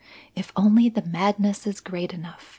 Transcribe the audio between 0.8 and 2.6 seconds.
the madness is great enough!"